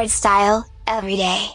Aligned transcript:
Triple 0.00 0.08
T. 0.08 0.28
Hardstyle, 0.28 0.64
every 0.86 1.16
day. 1.16 1.48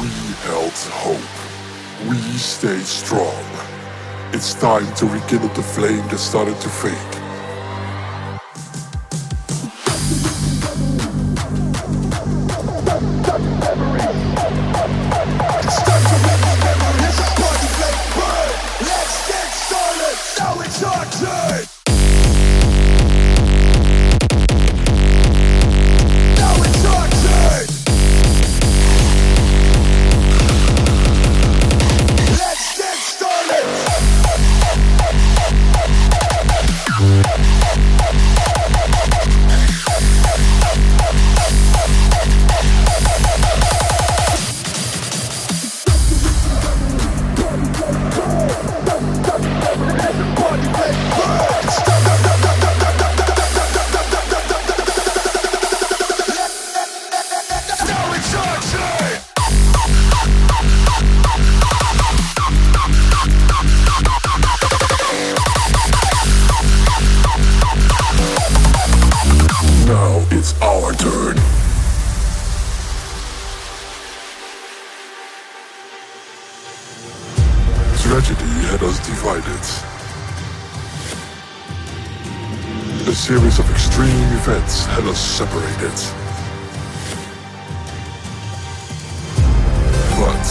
We 0.00 0.08
held 0.46 0.72
hope. 0.90 2.08
We 2.08 2.16
stayed 2.36 2.84
strong. 2.84 3.44
It's 4.32 4.54
time 4.54 4.92
to 4.96 5.06
rekindle 5.06 5.50
the 5.50 5.62
flame 5.62 6.06
that 6.08 6.18
started 6.18 6.58
to 6.60 6.68
fade. 6.68 7.31
Extreme 83.72 84.32
events 84.36 84.84
had 84.84 85.04
us 85.04 85.18
separated. 85.18 85.96
But 90.20 90.46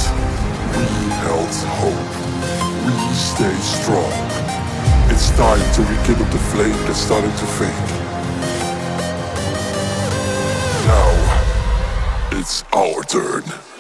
we 0.74 0.86
held 1.22 1.54
hope. 1.80 2.14
We 2.86 2.96
stayed 3.14 3.62
strong. 3.62 4.12
It's 5.12 5.30
time 5.38 5.62
to 5.76 5.82
rekindle 5.84 6.26
the 6.32 6.40
flame 6.50 6.80
that 6.88 6.96
started 6.96 7.36
to 7.38 7.46
fade. 7.58 7.90
Now, 10.88 12.40
it's 12.40 12.64
our 12.74 13.04
turn. 13.04 13.71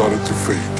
started 0.00 0.24
to 0.24 0.32
fade. 0.32 0.79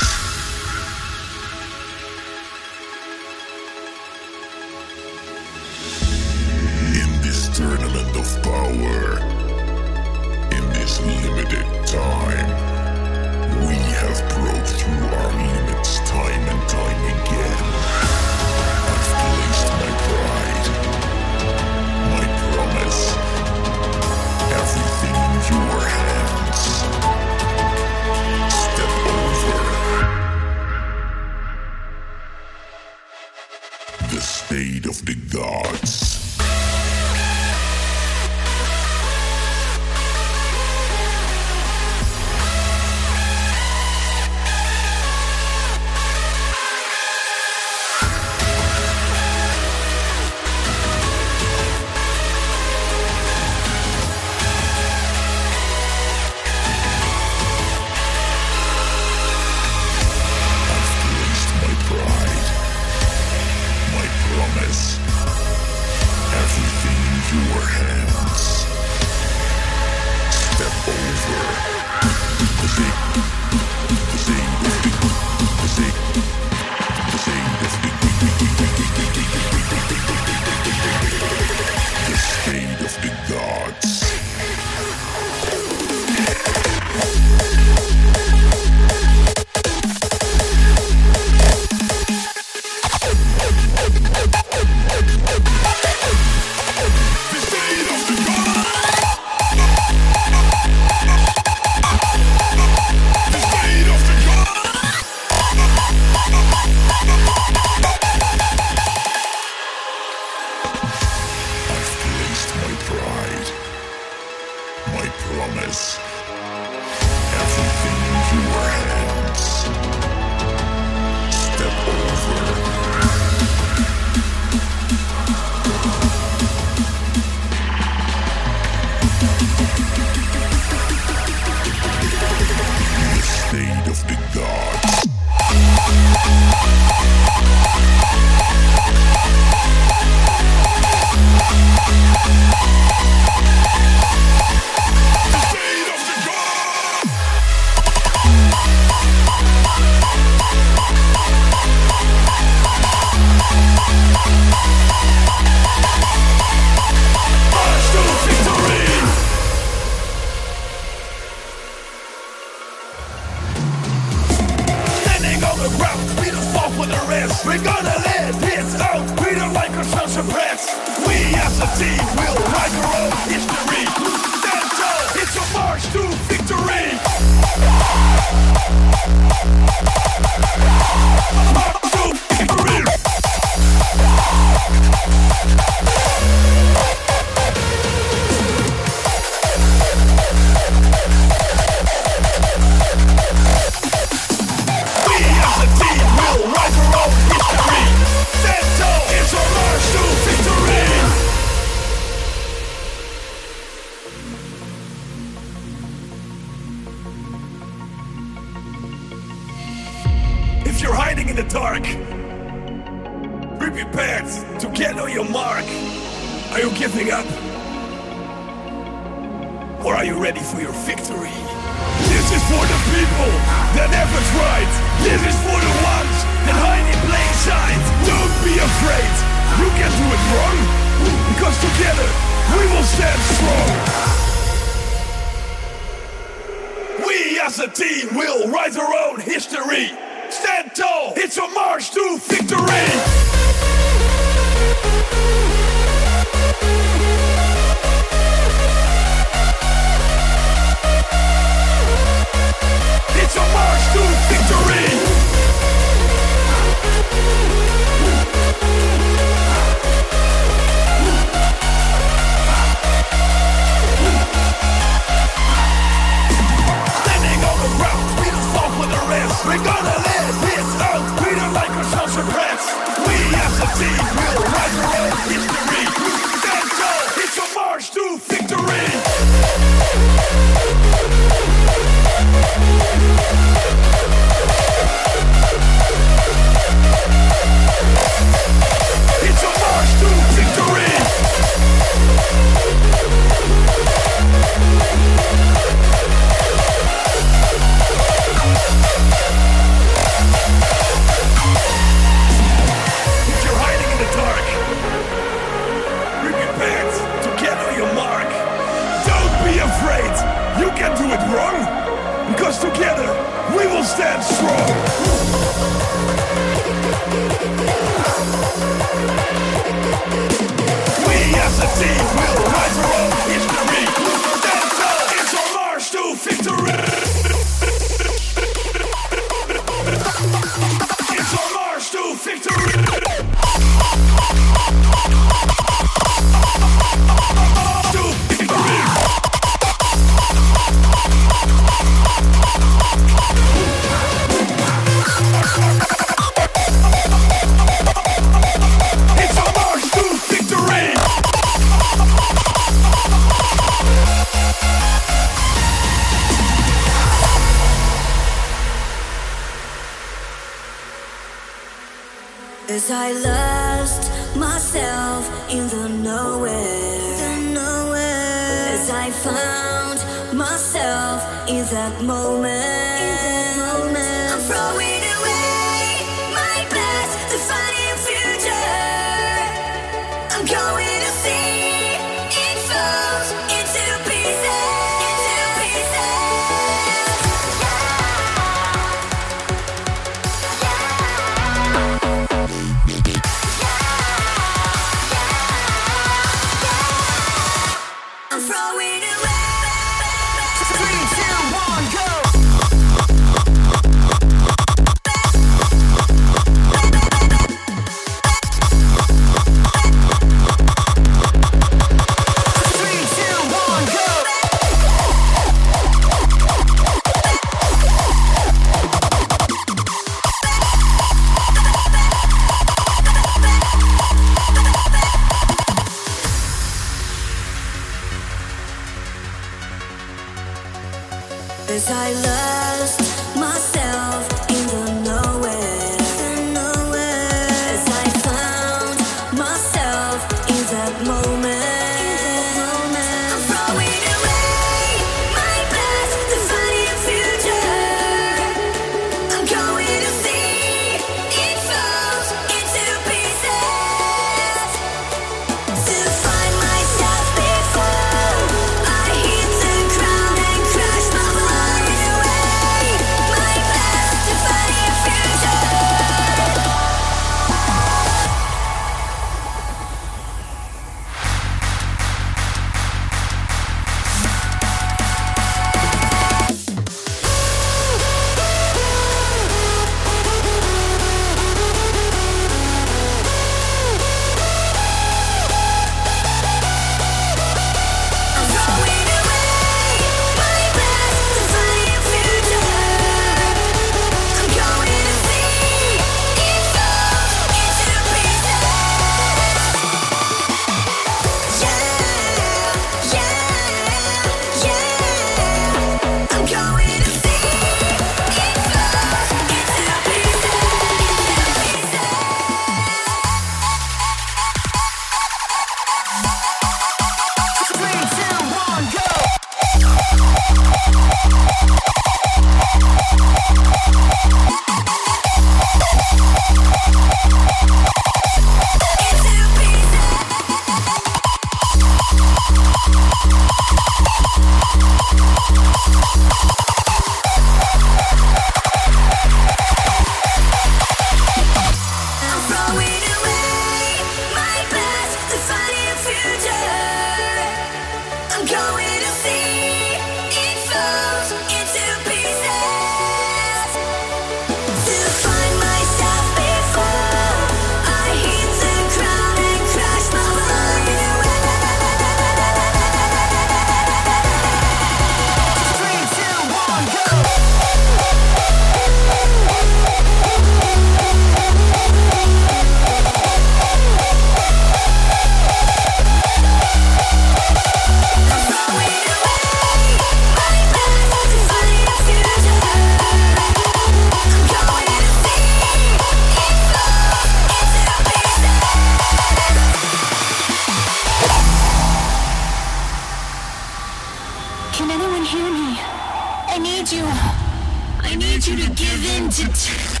you. 596.91 597.03
I 597.05 598.15
need 598.17 598.45
you 598.45 598.55
to 598.57 598.69
give 598.73 599.05
in 599.15 599.29
to. 599.29 600.00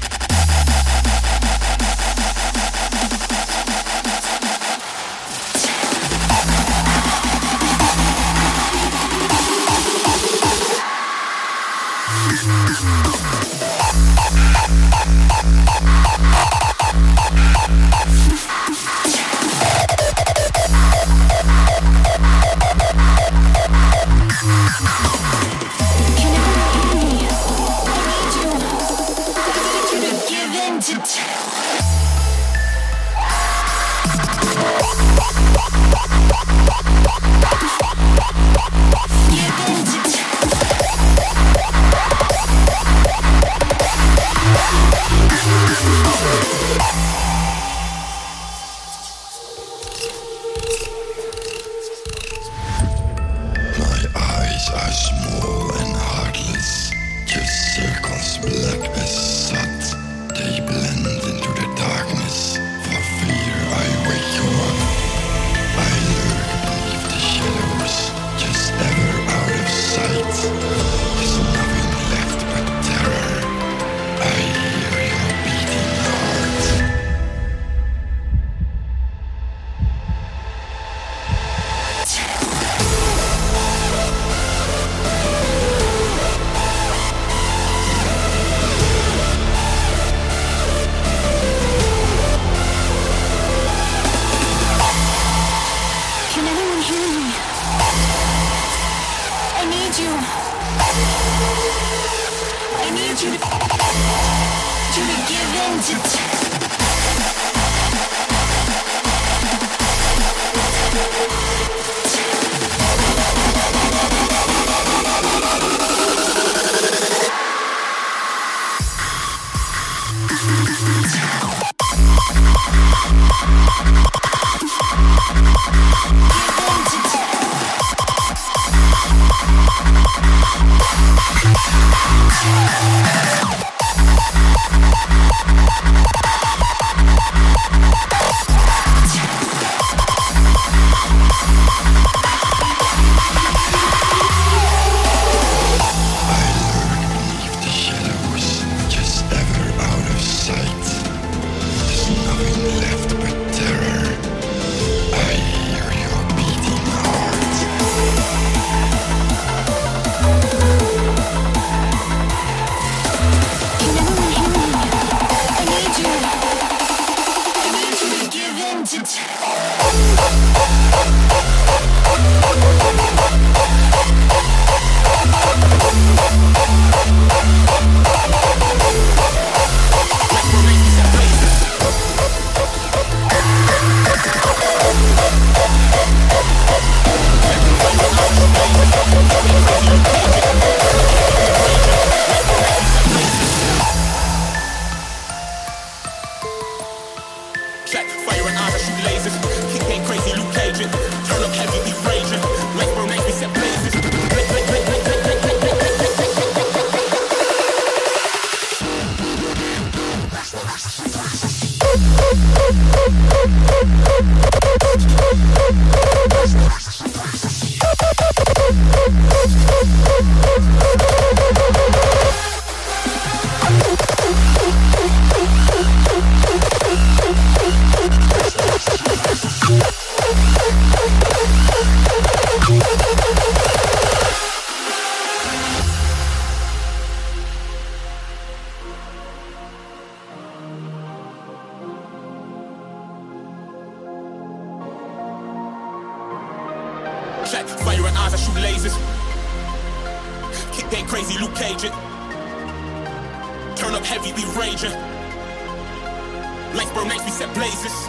blazes. 257.71 258.07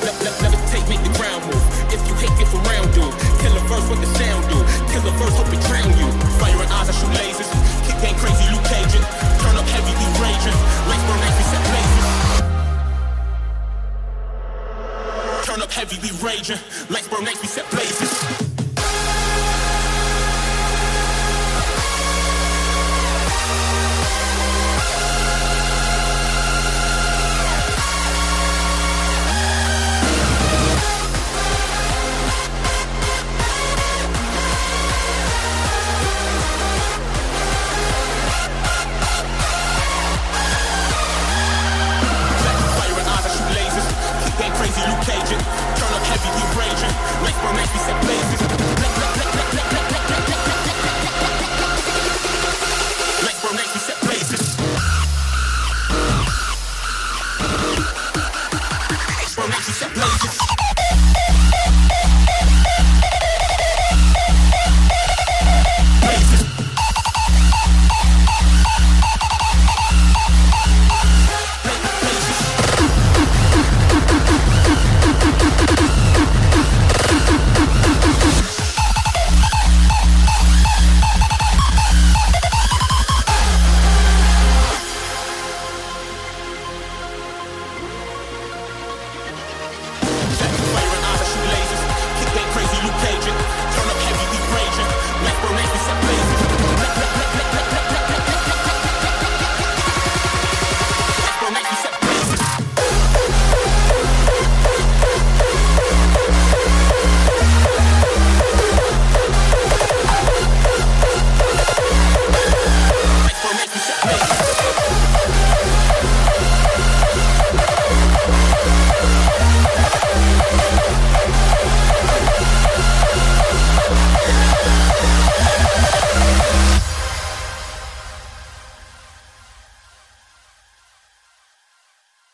Le- 0.00 0.16
le- 0.22 0.36
levitate, 0.42 0.86
make 0.88 1.02
the 1.02 1.12
ground 1.18 1.42
move. 1.46 1.64
If 1.92 2.00
you 2.06 2.14
hate, 2.14 2.34
get 2.38 2.48
around, 2.54 2.94
dude. 2.94 3.14
Kill 3.40 3.56
a 3.56 3.60
verse, 3.66 3.86
what 3.90 3.98
the 4.00 4.06
sound 4.18 4.42
do? 4.48 4.58
Kill 4.92 5.02
a 5.06 5.12
verse, 5.18 5.34
hope 5.34 5.52
it 5.52 5.60
drown 5.66 5.90
you. 5.98 6.06
Fire 6.38 6.54
Firing 6.54 6.70
eyes, 6.70 6.88
I 6.88 6.92
shoot 6.92 7.12
lasers. 7.18 7.50
Kick 7.86 7.98
game 8.02 8.16
crazy, 8.16 8.46
Luke 8.52 8.64
Cajun. 8.64 9.02
Turn 9.42 9.56
up 9.56 9.66
heavy, 9.66 9.92
these 9.98 10.16
raging. 10.22 10.58
Lights 10.88 11.04
burn, 11.06 11.20
we 11.20 11.44
set 11.50 11.62
blazes. 11.70 12.06
Turn 15.46 15.60
up 15.62 15.72
heavy, 15.72 15.98
we 15.98 16.10
raging. 16.22 16.60